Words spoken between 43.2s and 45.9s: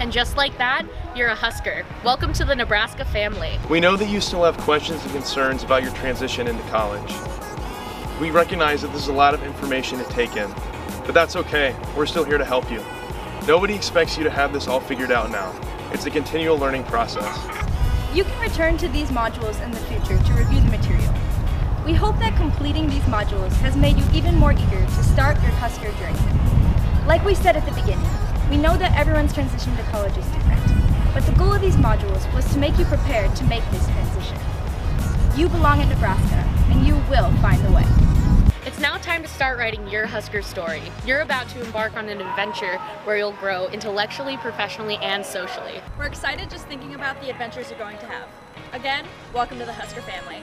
grow intellectually, professionally, and socially.